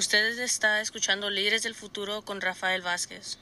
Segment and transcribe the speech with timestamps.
[0.00, 3.38] Ustedes está escuchando Líderes del Futuro con Rafael Vázquez.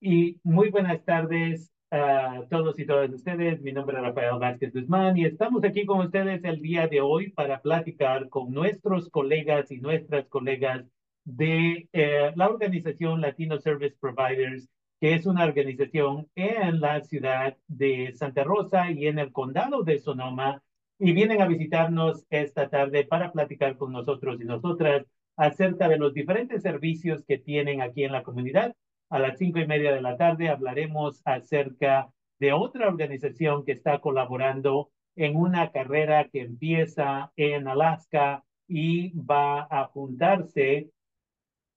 [0.00, 3.60] Y muy buenas tardes a todos y todas ustedes.
[3.60, 7.30] Mi nombre es Rafael Vázquez Guzmán y estamos aquí con ustedes el día de hoy
[7.30, 10.84] para platicar con nuestros colegas y nuestras colegas
[11.24, 14.68] de eh, la organización Latino Service Providers,
[15.00, 20.00] que es una organización en la ciudad de Santa Rosa y en el condado de
[20.00, 20.60] Sonoma
[20.98, 26.12] y vienen a visitarnos esta tarde para platicar con nosotros y nosotras acerca de los
[26.12, 28.74] diferentes servicios que tienen aquí en la comunidad.
[29.10, 34.00] A las cinco y media de la tarde hablaremos acerca de otra organización que está
[34.00, 40.90] colaborando en una carrera que empieza en Alaska y va a juntarse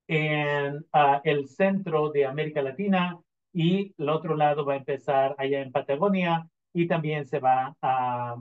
[0.08, 0.86] en
[1.24, 3.20] el centro de América Latina
[3.54, 8.36] y el otro lado va a empezar allá en Patagonia y también se va a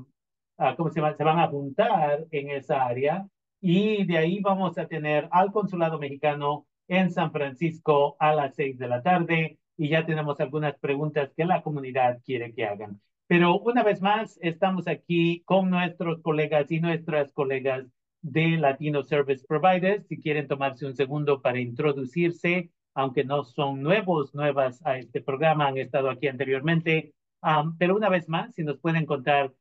[0.62, 3.26] Ah, ¿cómo se, se van a juntar en esa área
[3.62, 8.76] y de ahí vamos a tener al consulado mexicano en San Francisco a las seis
[8.76, 13.00] de la tarde y ya tenemos algunas preguntas que la comunidad quiere que hagan.
[13.26, 17.86] Pero una vez más, estamos aquí con nuestros colegas y nuestras colegas
[18.20, 20.06] de Latino Service Providers.
[20.08, 25.68] Si quieren tomarse un segundo para introducirse, aunque no son nuevos, nuevas a este programa,
[25.68, 27.14] han estado aquí anteriormente.
[27.42, 29.54] Um, pero una vez más, si nos pueden contar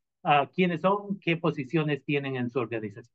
[0.54, 3.14] quiénes son, qué posiciones tienen en su organización.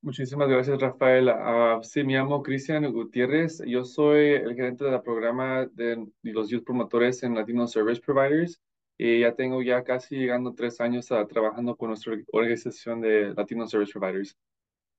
[0.00, 1.28] Muchísimas gracias, Rafael.
[1.28, 3.60] Uh, sí, me llamo Cristian Gutiérrez.
[3.66, 8.60] Yo soy el gerente del programa de los Youth Promotores en Latino Service Providers.
[8.96, 13.66] Y ya tengo ya casi llegando tres años uh, trabajando con nuestra organización de Latino
[13.66, 14.36] Service Providers.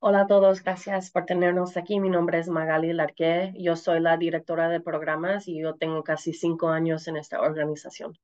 [0.02, 2.00] Hola a todos, gracias por tenernos aquí.
[2.00, 3.54] Mi nombre es Magali Larqué.
[3.58, 8.18] Yo soy la directora de programas y yo tengo casi cinco años en esta organización.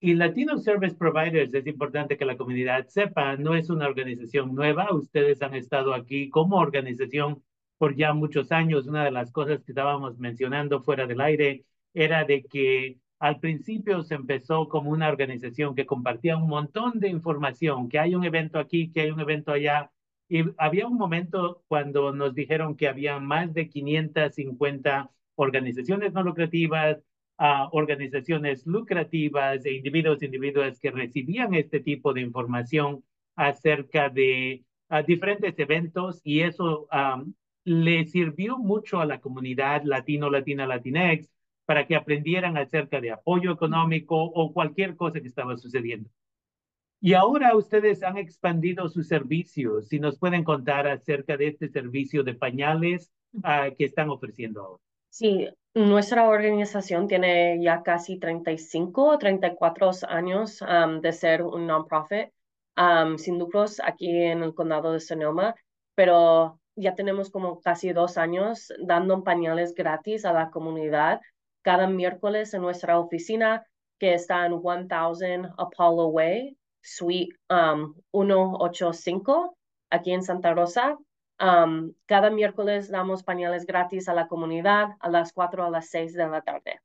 [0.00, 4.92] Y Latino Service Providers, es importante que la comunidad sepa, no es una organización nueva.
[4.94, 7.42] Ustedes han estado aquí como organización
[7.78, 8.86] por ya muchos años.
[8.86, 14.02] Una de las cosas que estábamos mencionando fuera del aire era de que al principio
[14.02, 18.60] se empezó como una organización que compartía un montón de información, que hay un evento
[18.60, 19.90] aquí, que hay un evento allá.
[20.28, 26.98] Y había un momento cuando nos dijeron que había más de 550 organizaciones no lucrativas,
[27.38, 33.04] a organizaciones lucrativas e individuos individuos que recibían este tipo de información
[33.36, 34.64] acerca de
[35.06, 36.88] diferentes eventos y eso
[37.64, 41.30] le sirvió mucho a la comunidad latino, latina, latinex
[41.66, 46.08] para que aprendieran acerca de apoyo económico o cualquier cosa que estaba sucediendo.
[47.00, 49.88] Y ahora ustedes han expandido sus servicios.
[49.88, 53.12] Si nos pueden contar acerca de este servicio de pañales
[53.44, 54.82] ah, que están ofreciendo ahora.
[55.10, 55.46] Sí,
[55.78, 60.60] nuestra organización tiene ya casi 35 o 34 años
[61.00, 62.30] de ser un non-profit
[63.16, 65.54] sin lucros aquí en el condado de Sonoma,
[65.94, 71.20] pero ya tenemos como casi dos años dando pañales gratis a la comunidad
[71.62, 73.64] cada miércoles en nuestra oficina
[73.98, 79.56] que está en 1000 Apollo Way, Suite 185,
[79.90, 80.96] aquí en Santa Rosa
[81.38, 86.26] cada miércoles damos pañales gratis a la comunidad a las 4 a las 6 de
[86.26, 86.80] la tarde.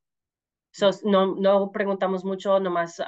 [1.02, 3.02] no, no preguntamos mucho, nomás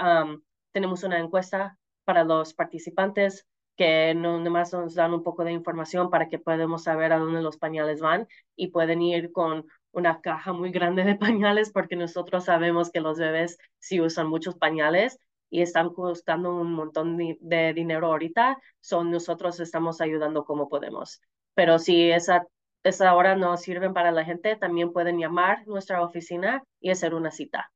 [0.73, 3.47] tenemos una encuesta para los participantes
[3.77, 7.43] que no, nomás nos dan un poco de información para que podamos saber a dónde
[7.43, 8.27] los pañales van
[8.57, 13.19] y pueden ir con una caja muy grande de pañales porque nosotros sabemos que los
[13.19, 15.19] bebés sí usan muchos pañales
[15.51, 21.21] y están costando un montón de, dinero ahorita, son nosotros estamos ayudando como podemos.
[21.57, 22.47] Pero si esa,
[22.85, 27.31] esa hora no sirven para la gente, también pueden llamar nuestra oficina y hacer una
[27.31, 27.73] cita.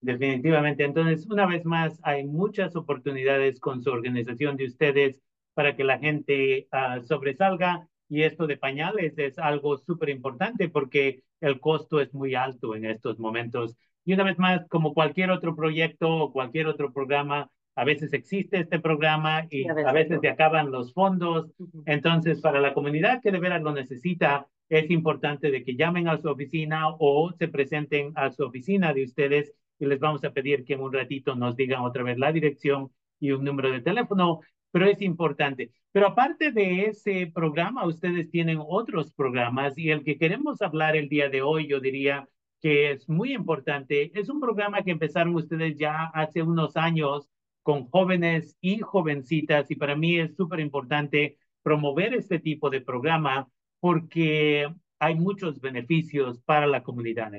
[0.00, 0.84] Definitivamente.
[0.84, 5.16] Entonces, una vez más, hay muchas oportunidades con su organización de ustedes
[5.52, 7.86] para que la gente ah, sobresalga.
[8.08, 12.86] Y esto de pañales es algo súper importante porque el costo es muy alto en
[12.86, 13.76] estos momentos.
[14.06, 18.58] Y una vez más, como cualquier otro proyecto o cualquier otro programa, a veces existe
[18.58, 21.50] este programa y a veces, se acaban los fondos.
[21.86, 26.18] Entonces, para la comunidad que de veras lo necesita, es importante de que llamen a
[26.18, 30.64] su oficina o se presenten a su oficina de ustedes y les vamos a pedir
[30.64, 34.40] que en un ratito nos digan otra vez la dirección y un número de teléfono,
[34.70, 35.70] pero es importante.
[35.92, 41.08] Pero aparte de ese programa, ustedes tienen otros programas y el que queremos hablar el
[41.08, 42.28] día de hoy, yo diría
[42.60, 47.28] que es muy importante, es un programa que empezaron ustedes ya hace unos años
[47.62, 53.48] con jóvenes y jovencitas y para mí es súper importante promover este tipo de programa
[53.80, 54.68] porque
[54.98, 57.32] hay muchos beneficios para la comunidad.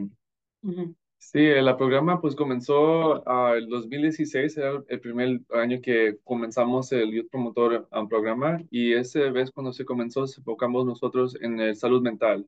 [1.18, 7.12] Sí, el programa pues comenzó ah, el 2016, era el primer año que comenzamos el
[7.12, 11.76] Youth Promotor um, programa y esa vez cuando se comenzó se enfocamos nosotros en el
[11.76, 12.48] salud mental.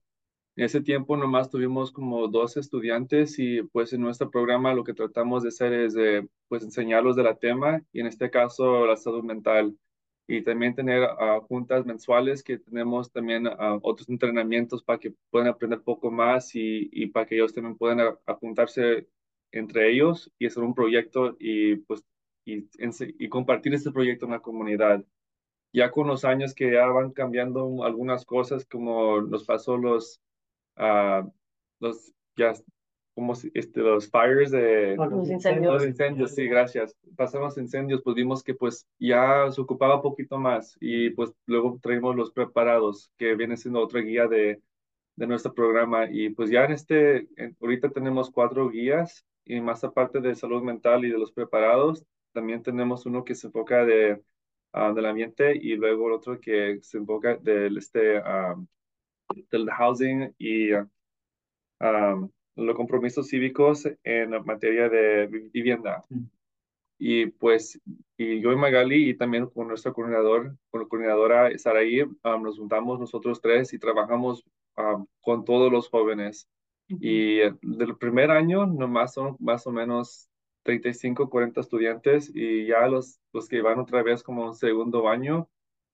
[0.56, 4.94] En ese tiempo nomás tuvimos como dos estudiantes y pues en nuestro programa lo que
[4.94, 8.96] tratamos de hacer es de, pues enseñarlos de la tema y en este caso la
[8.96, 9.76] salud mental
[10.28, 15.48] y también tener ah, juntas mensuales que tenemos también ah, otros entrenamientos para que puedan
[15.48, 19.08] aprender poco más y, y para que ellos también puedan apuntarse
[19.52, 22.04] entre ellos y hacer un proyecto y pues
[22.46, 22.68] y,
[23.20, 25.04] y compartir este proyecto en la comunidad.
[25.74, 30.22] Ya con los años que ya van cambiando algunas cosas, como nos pasó los,
[30.78, 31.30] uh,
[31.80, 32.54] los ya
[33.16, 35.74] como este, los fires de los incendios.
[35.74, 36.98] Los incendios, sí, gracias.
[37.16, 41.80] Pasamos incendios, pues vimos que pues ya se ocupaba un poquito más y pues luego
[41.82, 44.62] traímos los preparados, que viene siendo otra guía de,
[45.16, 47.28] de nuestro programa y pues ya en este,
[47.62, 52.64] ahorita tenemos cuatro guías y más aparte de salud mental y de los preparados, también
[52.64, 54.24] tenemos uno que se enfoca de,
[54.74, 58.66] uh, del ambiente y luego el otro que se enfoca del, este, um,
[59.52, 66.04] del housing y um, los compromisos cívicos en materia de vivienda.
[66.10, 66.24] Mm.
[67.00, 67.82] Y pues,
[68.18, 72.58] y yo y Magali y también con nuestro coordinador, con la coordinadora Saraí, um, nos
[72.58, 74.46] juntamos nosotros tres y trabajamos
[74.78, 76.48] um, con todos los jóvenes.
[76.88, 80.30] Y del primer año nomás son más o menos
[80.64, 85.50] 35, 40 estudiantes y ya los, los que van otra vez como un segundo año,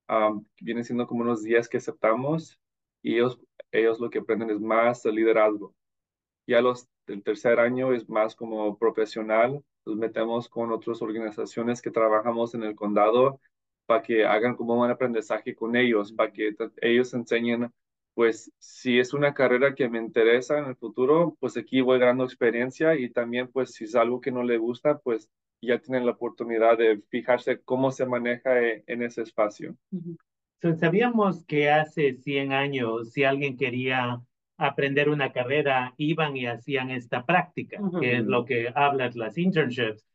[0.09, 2.59] um, vienen siendo como unos 10 que aceptamos
[3.01, 3.39] y ellos,
[3.71, 5.73] ellos lo que aprenden es más liderazgo.
[6.47, 9.63] Ya los del tercer año es más como profesional.
[9.85, 13.39] Nos metemos con otras organizaciones que trabajamos en el condado
[13.85, 17.71] para que hagan como un aprendizaje con ellos, para que ellos enseñen,
[18.13, 22.23] pues si es una carrera que me interesa en el futuro, pues aquí voy ganando
[22.23, 25.29] experiencia y también pues si es algo que no le gusta, pues
[25.61, 29.75] ya tienen la oportunidad de fijarse cómo se maneja e, en ese espacio.
[30.79, 34.21] Sabíamos que hace 100 años, si alguien quería
[34.57, 40.05] aprender una carrera, iban y hacían esta práctica, que es lo que hablas, las internships.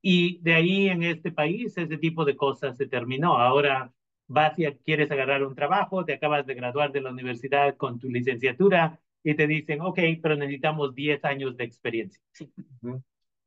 [0.00, 3.36] y de ahí en este país ese tipo de cosas se terminó.
[3.36, 3.92] Ahora
[4.26, 8.08] vas y quieres agarrar un trabajo, te acabas de graduar de la universidad con tu
[8.08, 12.22] licenciatura y te dicen, ok, pero necesitamos 10 años de experiencia.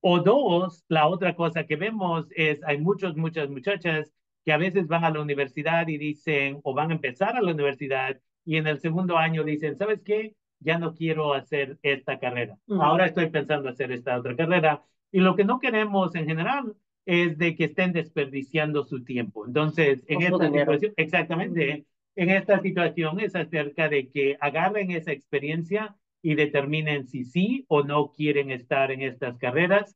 [0.02, 4.14] O dos, la otra cosa que vemos es, hay muchas, muchas muchachas
[4.46, 7.52] que a veces van a la universidad y dicen, o van a empezar a la
[7.52, 10.36] universidad y en el segundo año dicen, ¿sabes qué?
[10.60, 12.58] Ya no quiero hacer esta carrera.
[12.70, 14.84] Ahora estoy pensando hacer esta otra carrera.
[15.12, 16.76] Y lo que no queremos en general
[17.06, 19.46] es de que estén desperdiciando su tiempo.
[19.46, 21.86] Entonces, en esta situación, exactamente,
[22.16, 27.84] en esta situación es acerca de que agarren esa experiencia y determinen si sí o
[27.84, 29.96] no quieren estar en estas carreras.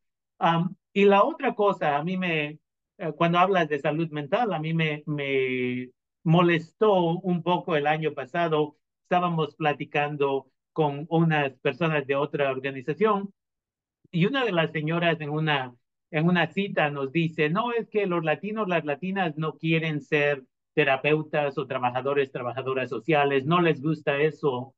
[0.94, 2.59] y la otra cosa, a mí me,
[3.15, 5.89] cuando hablas de salud mental, a mí me, me
[6.23, 8.77] molestó un poco el año pasado.
[9.03, 13.33] Estábamos platicando con unas personas de otra organización
[14.11, 15.75] y una de las señoras en una,
[16.11, 20.44] en una cita nos dice, no, es que los latinos, las latinas no quieren ser
[20.73, 24.75] terapeutas o trabajadores, trabajadoras sociales, no les gusta eso.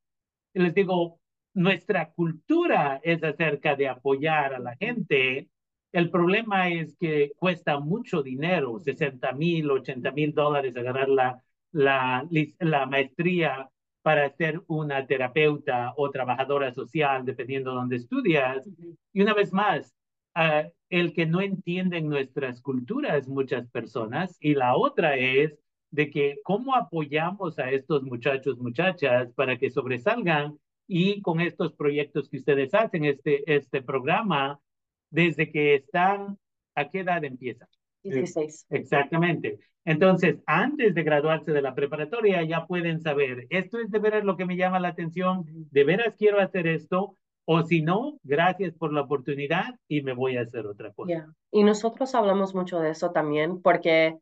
[0.53, 1.19] Les digo,
[1.53, 5.49] nuestra cultura es acerca de apoyar a la gente
[5.91, 12.27] el problema es que cuesta mucho dinero, 60 mil, 80 mil dólares agarrar la, la,
[12.59, 13.69] la maestría
[14.01, 18.67] para ser una terapeuta o trabajadora social, dependiendo de dónde estudias.
[19.13, 19.93] Y una vez más,
[20.35, 25.57] ah, el que no entienden nuestras culturas muchas personas y la otra es
[25.91, 32.29] de que cómo apoyamos a estos muchachos, muchachas, para que sobresalgan y con estos proyectos
[32.29, 34.59] que ustedes hacen, este, este programa,
[35.09, 36.37] desde que están,
[36.75, 37.67] ¿a qué edad empieza?
[38.03, 38.67] 16.
[38.69, 39.59] Exactamente.
[39.85, 44.37] Entonces, antes de graduarse de la preparatoria, ya pueden saber, esto es de veras lo
[44.37, 48.93] que me llama la atención, de veras quiero hacer esto, o si no, gracias por
[48.93, 51.33] la oportunidad y me voy a hacer otra cosa.
[51.51, 54.19] Y nosotros hablamos mucho de eso también, porque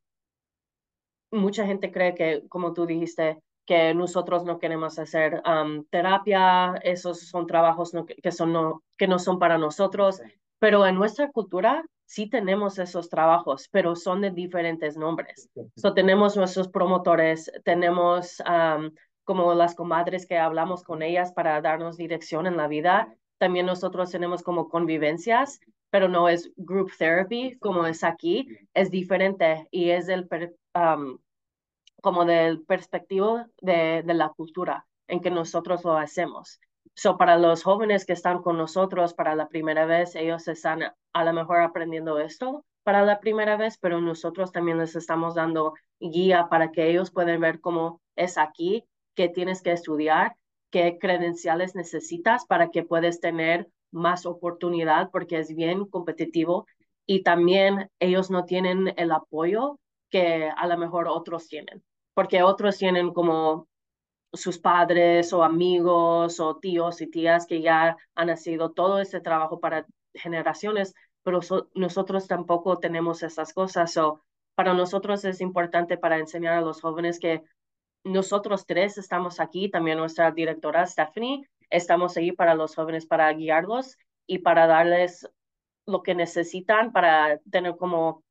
[1.32, 5.42] mucha gente cree que, como tú dijiste, que nosotros no queremos hacer
[5.90, 7.92] terapia, esos son trabajos
[8.24, 10.22] que, son no, que no son para nosotros.
[10.60, 15.50] Pero en nuestra cultura sí tenemos esos trabajos, pero son de diferentes nombres.
[15.76, 18.42] So, tenemos nuestros promotores, tenemos
[19.24, 23.14] como las comadres que hablamos con ellas para darnos dirección en la vida.
[23.38, 25.60] También nosotros tenemos como convivencias,
[25.90, 30.28] pero no es group therapy como es aquí, es diferente y es del
[32.02, 36.60] como del perspectivo de, de la cultura en que nosotros lo hacemos.
[36.96, 41.24] So, para los jóvenes que están con nosotros para la primera vez, ellos están a
[41.24, 46.48] lo mejor aprendiendo esto para la primera vez, pero nosotros también les estamos dando guía
[46.50, 50.38] para que ellos puedan ver cómo es aquí, qué tienes que estudiar,
[50.72, 56.66] qué credenciales necesitas para que puedas tener más oportunidad porque es bien competitivo.
[57.06, 59.80] Y también ellos no tienen el apoyo
[60.10, 63.67] que a lo mejor otros tienen, porque otros tienen como
[64.34, 69.60] sus padres o amigos o tíos y tías que ya han nacido todo ese trabajo
[69.60, 70.94] para generaciones,
[71.24, 71.40] pero
[71.74, 73.92] nosotros tampoco tenemos esas cosas.
[73.94, 74.22] So,
[74.56, 77.44] para nosotros es importante para enseñar a los jóvenes que
[78.04, 83.98] nosotros tres estamos aquí, también nuestra directora Stephanie, estamos ahí para los jóvenes, para guiarlos
[84.26, 85.30] y para darles
[85.86, 88.24] lo que necesitan para tener como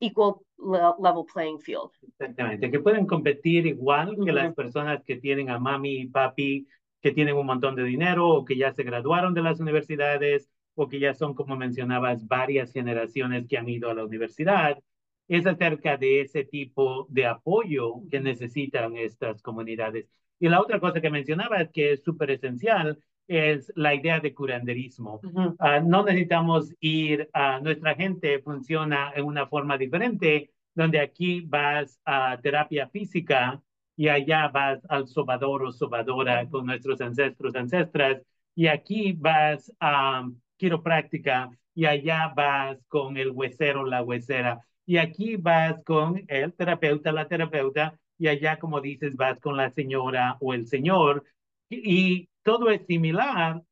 [0.00, 1.90] equal level playing field.
[2.02, 6.66] Exactamente, que pueden competir igual que las personas que tienen a mami y papi,
[7.00, 10.88] que tienen un montón de dinero o que ya se graduaron de las universidades o
[10.88, 14.78] que ya son, como mencionabas, varias generaciones que han ido a la universidad.
[15.26, 20.08] Es acerca de ese tipo de apoyo que necesitan estas comunidades.
[20.40, 22.98] Y la otra cosa que mencionabas que es súper esencial
[23.28, 25.20] es la idea de curanderismo.
[25.58, 32.00] Ah, no necesitamos ir, a nuestra gente funciona en una forma diferente, donde aquí vas
[32.04, 33.62] a terapia física
[33.96, 38.22] y allá vas al sobador o sobadora con nuestros ancestros, ancestras,
[38.54, 45.36] y aquí vas a quiropráctica y allá vas con el huesero, la huesera, y aquí
[45.36, 50.54] vas con el terapeuta, la terapeuta, y allá, como dices, vas con la señora o
[50.54, 51.24] el señor,
[51.68, 53.62] y todo es similar.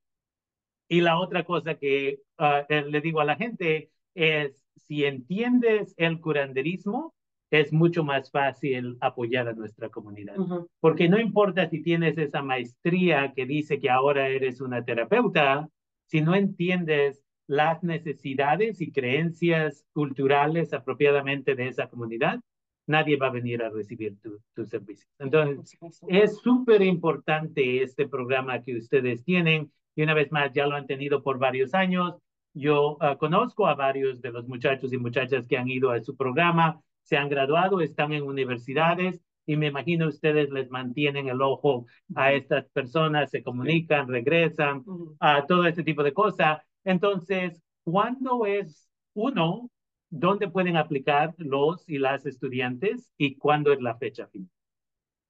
[0.87, 5.95] Y la otra cosa que ah, eh, le digo a la gente es, si entiendes
[5.97, 7.15] el curanderismo,
[7.51, 10.37] es mucho más fácil apoyar a nuestra comunidad.
[10.79, 15.71] Porque no importa si tienes esa maestría que dice que ahora eres una terapeuta,
[16.05, 22.41] si no entiendes las necesidades y creencias culturales apropiadamente de esa comunidad,
[22.87, 25.09] nadie va a venir a recibir tus tu servicios.
[25.19, 25.79] Entonces,
[26.09, 30.87] es súper importante este programa que ustedes tienen y una vez más ya lo han
[30.87, 32.15] tenido por varios años.
[32.55, 36.17] Yo ah, conozco a varios de los muchachos y muchachas que han ido a su
[36.17, 41.87] programa, se han graduado, están en universidades y me imagino ustedes les mantienen el ojo
[42.15, 44.85] a estas personas, se comunican, regresan,
[45.21, 46.61] a todo este tipo de cosas.
[46.85, 49.71] Entonces, ¿cuándo es uno
[50.11, 54.51] dónde pueden aplicar los y las estudiantes y cuándo es la fecha final.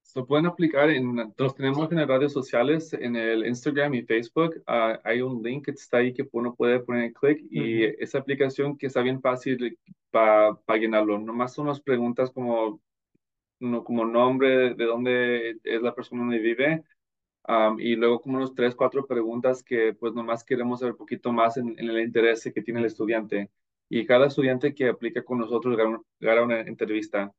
[0.01, 4.63] Se pueden aplicar en, los tenemos en las redes sociales, en el Instagram y Facebook.
[4.65, 8.77] Ah, hay un link que está ahí que uno puede poner clic y esa aplicación
[8.77, 9.77] que está bien fácil
[10.09, 11.19] para llenarlo.
[11.19, 12.81] Nomás son unas preguntas como,
[13.59, 16.83] no, como nombre, de dónde es la persona donde vive.
[17.79, 21.57] y luego como unos tres, cuatro preguntas que pues nomás queremos saber un poquito más
[21.57, 23.49] en, en el interés que tiene el estudiante
[23.89, 27.33] y cada estudiante que aplica con nosotros gana, una entrevista.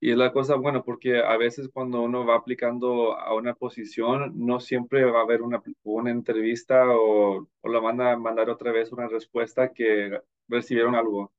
[0.00, 4.32] y es la cosa, bueno, porque a veces cuando uno va aplicando a una posición,
[4.36, 8.72] no siempre va a haber una, una entrevista o, o la van a mandar otra
[8.72, 11.32] vez una respuesta que recibieron algo.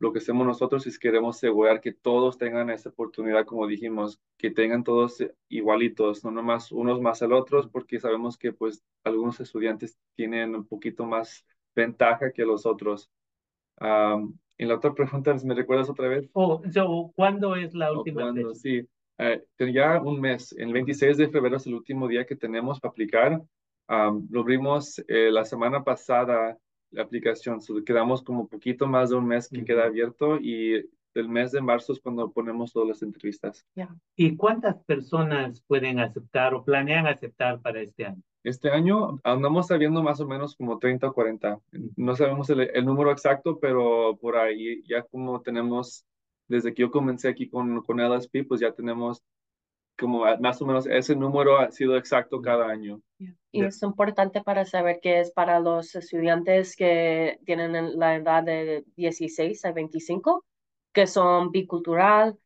[0.00, 4.50] lo que hacemos nosotros es queremos asegurar que todos tengan esa oportunidad, como dijimos, que
[4.50, 9.98] tengan todos igualitos, no nomás unos más al otros, porque sabemos que pues algunos estudiantes
[10.16, 13.10] tienen un poquito más ventaja que los otros.
[14.58, 16.28] y la otra pregunta, ¿me recuerdas otra vez?
[16.32, 16.62] Oh,
[17.14, 18.54] ¿cuándo es la última fecha?
[18.54, 18.86] Sí,
[19.18, 22.90] eh, ya un mes, el 26 de febrero es el último día que tenemos para
[22.90, 23.42] aplicar.
[23.88, 26.56] lo abrimos eh, la semana pasada,
[26.90, 31.28] la aplicación, so, quedamos como poquito más de un mes que queda abierto y el
[31.28, 33.66] mes de marzo es cuando ponemos todas las entrevistas.
[34.16, 38.22] ¿Y cuántas personas pueden aceptar o planean aceptar para este año?
[38.42, 41.60] Este año andamos sabiendo más o menos como 30 o 40.
[41.96, 46.04] No sabemos el, número exacto, pero por ahí ya como tenemos,
[46.48, 49.22] desde que yo comencé aquí con, con LSP, pues ya tenemos
[49.98, 53.02] como más o menos ese número ha sido exacto cada año.
[53.52, 58.84] Y es importante para saber que es para los estudiantes que tienen la edad de
[58.96, 60.46] 16 a 25,
[60.94, 62.38] que son bicultural,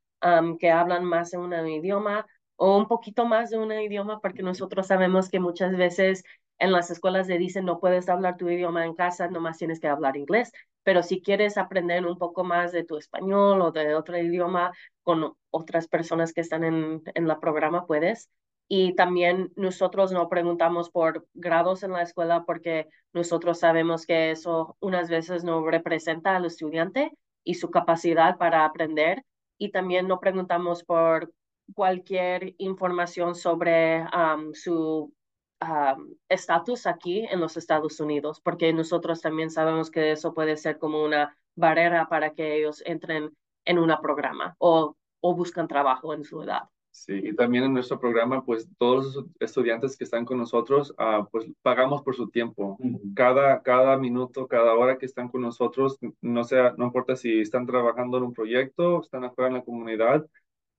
[0.58, 4.87] que hablan más de un idioma o un poquito más de un idioma, porque nosotros
[4.87, 6.25] sabemos que muchas veces
[6.58, 9.88] en las escuelas le dicen no puedes hablar tu idioma en casa, nomás tienes que
[9.88, 14.18] hablar inglés, pero si quieres aprender un poco más de tu español o de otro
[14.18, 18.30] idioma con otras personas que están en, en la programa, puedes.
[18.68, 24.76] Y también nosotros no preguntamos por grados en la escuela porque nosotros sabemos que eso
[24.80, 27.12] unas veces no representa al estudiante
[27.44, 29.23] y su capacidad para aprender.
[29.58, 31.30] Y también no preguntamos por
[31.73, 34.04] cualquier información sobre
[34.52, 35.12] su
[36.28, 41.02] estatus aquí en los Estados Unidos, porque nosotros también sabemos que eso puede ser como
[41.02, 43.30] una barrera para que ellos entren
[43.64, 46.64] en un programa o, o buscan trabajo en su edad.
[46.90, 51.26] Sí, y también en nuestro programa, pues todos los estudiantes que están con nosotros, ah,
[51.33, 52.78] pues pagamos por su tiempo.
[53.16, 57.66] cada, cada minuto, cada hora que están con nosotros, no, sea, no importa si están
[57.66, 60.25] trabajando en un proyecto, están afuera en la comunidad,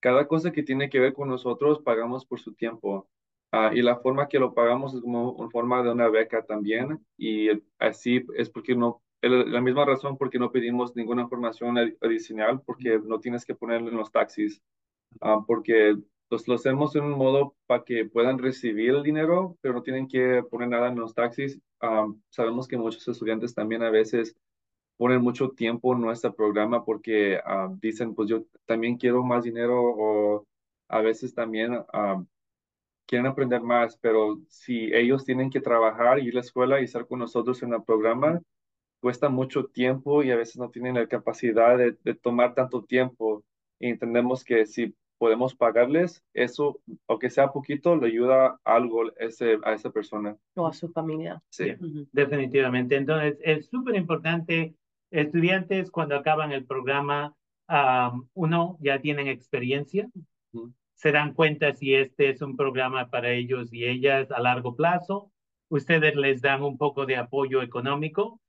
[0.05, 3.09] cada cosa que tiene que ver con nosotros, pagamos por su tiempo.
[3.51, 7.03] Ah, y la forma que lo pagamos es como una forma de una beca también.
[7.17, 13.00] Y así es porque no, la misma razón porque no pedimos ninguna información adicional, porque
[13.03, 14.62] no tienes que ponerle en los taxis.
[15.21, 15.97] Ah, porque
[16.29, 20.07] los, lo hacemos en un modo para que puedan recibir el dinero, pero no tienen
[20.07, 21.59] que poner nada en los taxis.
[21.81, 24.35] Ah, sabemos que muchos estudiantes también a veces
[24.98, 29.82] ponen mucho tiempo en nuestro programa porque ah, dicen, pues yo también quiero más dinero
[29.82, 30.46] o
[30.88, 31.78] a veces también
[33.06, 37.08] quieren aprender más, pero si ellos tienen que trabajar, ir a la escuela y estar
[37.08, 38.42] con nosotros en el programa,
[39.02, 43.44] cuesta mucho tiempo y a veces no tienen la capacidad de, de tomar tanto tiempo.
[43.80, 49.74] Y entendemos que si podemos pagarles, eso, aunque sea poquito, le ayuda algo ese, a
[49.74, 50.36] esa persona.
[50.56, 51.42] O a su familia.
[51.50, 51.74] Sí.
[52.12, 52.96] Definitivamente.
[52.96, 54.75] Entonces, es súper importante,
[55.12, 57.35] estudiantes cuando acaban el programa,
[58.33, 60.07] uno, ya tienen experiencia,
[60.93, 65.31] se dan cuenta si este es un programa para ellos y ellas a largo plazo,
[65.69, 68.39] ustedes les dan un poco de apoyo económico.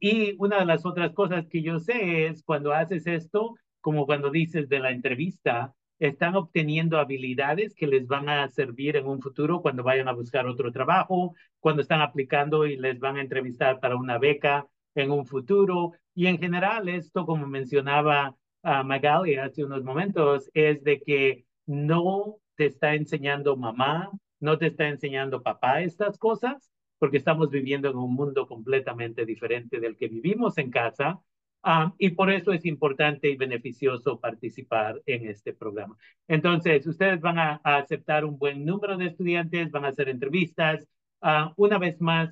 [0.00, 4.30] y una de las otras cosas que yo sé es cuando haces esto, como cuando
[4.30, 9.60] dices de la entrevista, están obteniendo habilidades que les van a servir en un futuro
[9.62, 13.96] cuando vayan a buscar otro trabajo, cuando están aplicando y les van a entrevistar para
[13.96, 14.68] una beca
[15.02, 15.92] en un futuro.
[16.14, 22.36] Y en general, esto, como mencionaba uh, Magali hace unos momentos, es de que no
[22.56, 27.96] te está enseñando mamá, no te está enseñando papá estas cosas, porque estamos viviendo en
[27.96, 31.20] un mundo completamente diferente del que vivimos en casa
[31.62, 35.96] Ah, y por eso es importante y beneficioso participar en este programa.
[36.28, 40.86] Entonces, ustedes van a, aceptar un buen número de estudiantes, van a hacer entrevistas.
[41.20, 42.30] Ah, una vez más,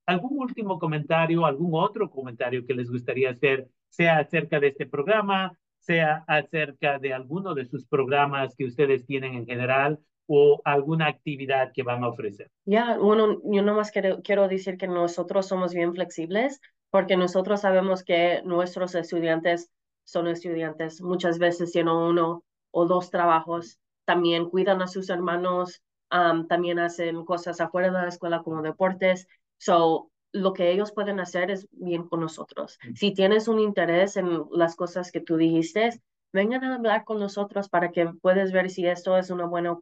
[0.07, 5.57] ¿Algún último comentario, algún otro comentario que les gustaría hacer, sea acerca de este programa,
[5.79, 11.73] sea acerca de alguno de sus programas que ustedes tienen en general o alguna actividad
[11.75, 12.51] que van a ofrecer?
[12.65, 18.03] Ya, bueno, yo nomás quiero, quiero decir que nosotros somos bien flexibles porque nosotros sabemos
[18.03, 19.71] que nuestros estudiantes
[20.05, 26.79] son estudiantes, muchas veces tienen uno o dos trabajos, también cuidan a sus hermanos, también
[26.79, 29.27] hacen cosas afuera de la escuela como deportes.
[29.59, 32.79] So, lo que ellos pueden hacer es bien con nosotros.
[32.83, 32.95] Mm.
[32.95, 36.01] Si tienes un interés en las cosas que tú dijiste,
[36.33, 39.77] vengan a hablar con nosotros para que puedas ver si esto es una buena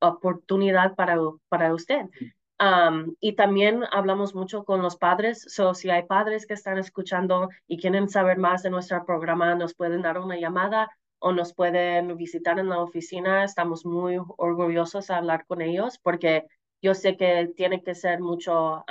[0.00, 2.04] oportunidad para, para usted.
[2.04, 2.26] Mm
[3.20, 7.78] y también hablamos mucho con los padres, so si hay padres que están escuchando y
[7.78, 12.58] quieren saber más de nuestro programa, nos pueden dar una llamada o nos pueden visitar
[12.58, 13.44] en la oficina.
[13.44, 16.46] Estamos muy orgullosos de hablar con ellos porque
[16.80, 18.84] yo sé que tiene que ser mucho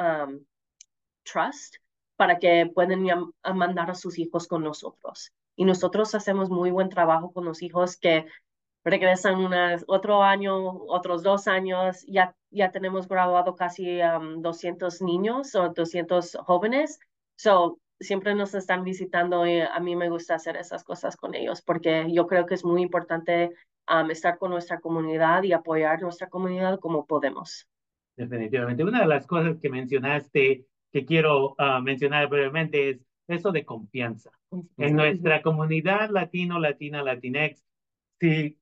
[1.31, 1.75] trust
[2.15, 3.05] para que puedan
[3.53, 5.31] mandar a sus hijos con nosotros.
[5.55, 8.25] Y nosotros hacemos muy buen trabajo con los hijos que
[8.83, 10.55] regresan unas, otro año,
[10.87, 13.99] otros dos años, ya, ya tenemos graduado casi
[14.37, 16.99] 200 niños o 200 jóvenes.
[17.35, 21.61] So, siempre nos están visitando y a mí me gusta hacer esas cosas con ellos
[21.61, 23.51] porque yo creo que es muy importante
[23.89, 27.67] um, estar con nuestra comunidad y apoyar nuestra comunidad como podemos.
[28.15, 28.83] Definitivamente.
[28.83, 34.31] Una de las cosas que mencionaste que quiero ah, mencionar brevemente es eso de confianza.
[34.77, 37.61] En nuestra comunidad latino, latina, latinex,
[38.17, 38.57] si